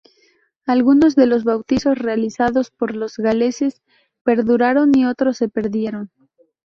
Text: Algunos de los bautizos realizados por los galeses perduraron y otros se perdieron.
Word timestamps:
Algunos 0.65 1.13
de 1.13 1.27
los 1.27 1.43
bautizos 1.43 1.99
realizados 1.99 2.71
por 2.71 2.95
los 2.95 3.17
galeses 3.19 3.83
perduraron 4.23 4.97
y 4.97 5.05
otros 5.05 5.37
se 5.37 5.47
perdieron. 5.47 6.09